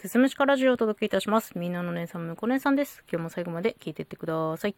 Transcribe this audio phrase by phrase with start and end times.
[0.00, 1.58] すすむしかラジオをお届けいたします。
[1.58, 3.04] みんなの姉さん、むこ姉さんです。
[3.12, 4.74] 今日も最後まで聞いてってください。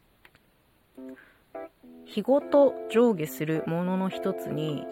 [2.06, 4.84] 日ごと上下するものの一つに、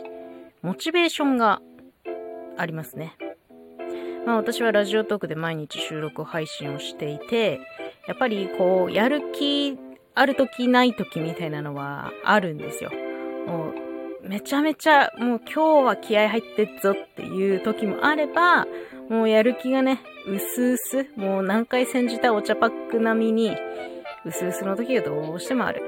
[0.63, 1.61] モチベーションが
[2.57, 3.17] ありますね。
[4.25, 7.59] まあ私はラジオトークで毎日収録配信をしていて、
[8.07, 9.77] やっぱりこう、やる気
[10.15, 12.93] ある時ない時みたいなのはあるんですよ。
[14.23, 18.67] めちゃめちゃ、もう今日は気合入ってっぞっていう時もあれば、
[19.09, 23.57] もうやる気がね、うすうす、もう何回煎じたお茶パック並みに、
[24.25, 25.83] うすうすの時がどうしてもある。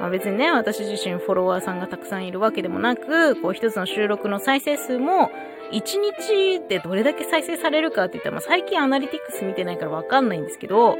[0.00, 5.30] まあ別にね、私自身フォロワーさんがたくさんいるわけでもなく、こう一つの収録の再生数も、
[5.72, 10.96] 1日でどれだけ再生されるかって言ったら、まあ最近アナリティクス見てないからわかんないんですけど、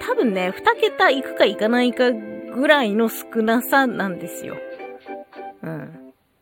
[0.00, 4.56] 多分ね、2桁いくかいかないかぐらいの少なさなんですよ。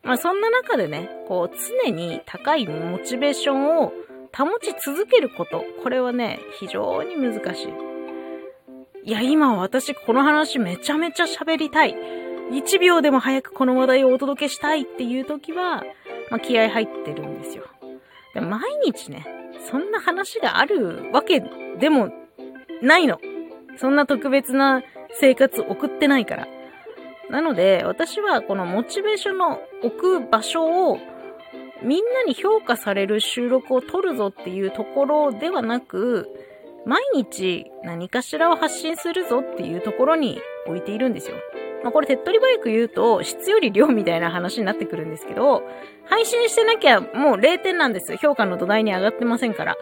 [0.05, 3.91] まあそんな中でね、こう常に高いモチベーションを
[4.35, 5.63] 保ち続けること。
[5.81, 9.09] これはね、非常に難しい。
[9.09, 11.95] いや、今私この話めちゃめちゃ喋りたい。
[12.51, 15.83] 1秒でも早くこの話題をお届けしたいっていう時は、
[16.29, 17.65] まあ気合入ってるんですよ。
[18.35, 19.25] で毎日ね、
[19.71, 21.41] そんな話があるわけ
[21.79, 22.11] でも
[22.81, 23.19] ないの。
[23.77, 24.83] そんな特別な
[25.19, 26.47] 生活送ってないから。
[27.29, 30.97] なので、私はこのモチベーションの置く場所を
[31.83, 36.29] みんなに評価される収録を撮るぞっていうところではなく、
[36.85, 41.35] 毎日何かしらを発信するぞっていうところに置いているんですよ。
[41.83, 45.61] まあこれ手っ取り早く言うと質より量みたいな話になってくるんですけど、
[46.05, 49.75] 配信してなきゃもう0点なんです評価の土台に上がってませんから。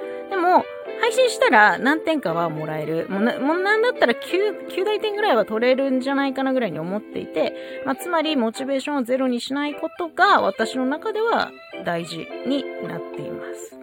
[1.04, 3.10] 配信したら何点かはもらえる。
[3.10, 11.52] もうな、もうなんだったら9、9大点ぐらいは取れるんじゃないかなぐらいに思っていて、まあ、つまりモチベーションをゼロにしないことが私の中では
[11.84, 13.78] 大事になっています。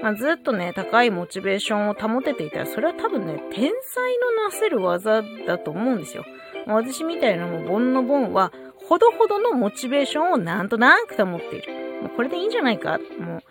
[0.00, 6.24] まあ、ずっとね、高いモチベーションを保てていたら、それは多分ね、天才のなせる技だと思うんですよ。
[6.68, 8.52] まあ私みたいなもうボンのボンは、
[8.88, 12.00] ほどほどのモチベーションをなんとなく保っている。
[12.02, 13.42] もうこれでいいんじゃないかもう、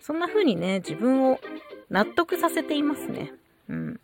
[0.00, 1.38] そんな風にね、自分を
[1.90, 3.32] 納得させていますね。
[3.68, 4.00] うん。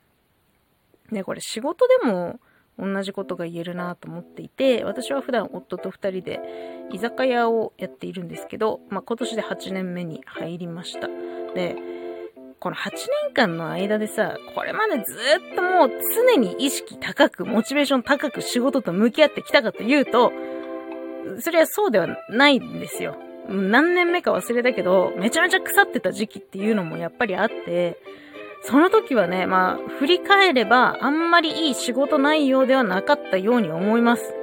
[1.11, 2.39] ね、これ仕事でも
[2.79, 6.41] 同じことが言えるなと思っていて、私は普段夫と二人で
[6.93, 11.09] 居酒屋をやっているんですけど、まあ、今年で8年目に入りました。
[11.55, 11.77] で、
[12.59, 12.91] この8
[13.25, 15.17] 年間の間でさ、これまでず
[15.53, 20.33] っともう常に意識高く、モチベーション高く仕事と向き合ってきたかというと、
[21.41, 23.17] それはそうではないんですよ。
[23.49, 27.99] 何年目か忘れたけど、めちゃめちゃ腐ってた時期っていうのもやっぱりあって、
[28.63, 34.35] その時はね、まあ、振り返れば、あんまりいい仕事内容ではなかったように思います。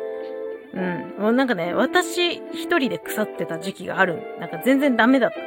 [0.73, 1.15] うん。
[1.19, 4.21] もうなんかね、私一人で腐ってた時期がある。
[4.39, 5.37] なんか全然ダメだった。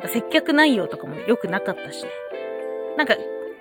[0.00, 2.10] んか接客内容とかも良くなかったしね。
[2.96, 3.16] なんか、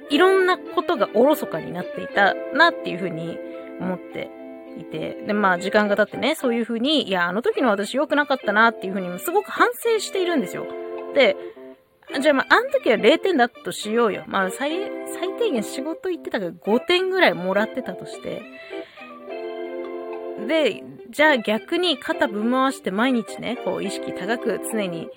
[0.10, 3.38] いろんなことがおろそかになっていたなっていうふうに
[3.80, 4.30] 思って
[4.80, 10.66] いて、で、まあ時間が経ってね、そういう風に、いや、あの時の私良くなかったなっていう風にすごく反省しているんですよ。
[11.14, 11.36] で、
[12.22, 14.24] じゃあまあ、あの時は0点だとしようよ。
[14.28, 14.72] まあ、最、
[15.20, 18.42] 最低限仕事行ってたから5点ぐらいもらってたとして。
[20.48, 25.10] で、じゃあ逆に肩ぶん回して毎日ね、こう意識高く常に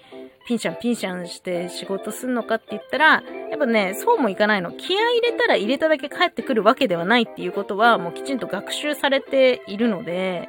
[0.46, 4.72] ピンシャンピンシャンして仕事すんのかって言ったら、やっぱね、そうもいかないの。
[4.72, 10.48] 気合い入れたら入れただけ帰ってくるわけではないっていうことは、もうきちんと学習されているので、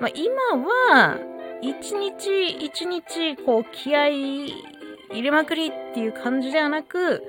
[0.00, 1.18] まあ今は、
[1.60, 4.54] 一日一日、こう気合入
[5.22, 7.22] れまくりっていう感じではなく、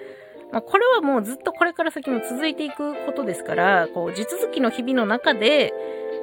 [0.51, 5.73] まあこれはもうずっとこれから先も続いていくことですから、こう地続きの日々の中で、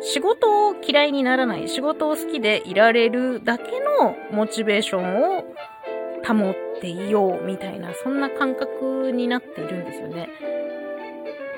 [0.00, 5.44] 仕事を嫌いにならない、仕事を好きでいられるだけのモチベーションを
[6.24, 10.28] 保っていようみたいな、そんな感覚になっているんですよね。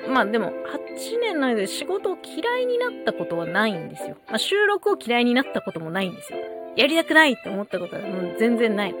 [0.09, 4.17] まあでも、8年の間で仕事を嫌いになったことはないんですよ。
[4.27, 6.39] まあ収録を嫌いになったこともないんですよ。
[6.75, 8.95] やりたくないって思ったことはもう全然ない。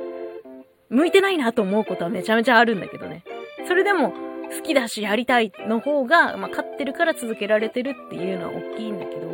[0.89, 3.23] 向いてないなと思うことはめちゃめちゃあるんだけどね。
[3.67, 4.13] それでも、
[4.51, 9.30] 好きだしやりたいの方が、まあ、勝ってるから続けられてるっていうのは大きいんだけど、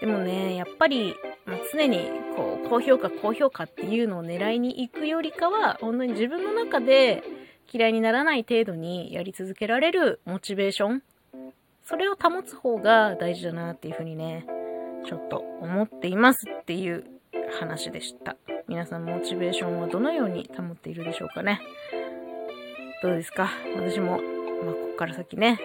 [0.00, 1.14] でもね、やっぱり、
[1.44, 7.24] まあ、常に、こう、高評価、高評価っていうのを狙いに行くよりかは、本当に自分の中で
[7.72, 11.02] 嫌いにならない程度にやり続けられるモチベーション、
[11.84, 14.46] それを保つ方が大事だなっていうふうにね、
[15.06, 17.04] ちょっと思っていますっていう
[17.58, 18.36] 話でした。
[18.68, 21.60] 皆さんモチベーションはどのように保っているでしょうかね。
[23.02, 23.50] どうですか？
[23.76, 25.58] 私も、まあ、ここから先ね、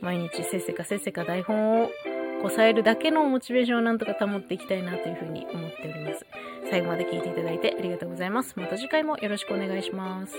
[0.00, 1.90] 毎日せっせかせっせか台本を
[2.48, 6.26] 抑えるだけのモチベーションをなんとか保っていきたいなというふうに思っております。
[6.70, 8.54] 最後まで聞いていただいてありがとうございます。
[8.56, 10.34] また次回もよろしくお願いします。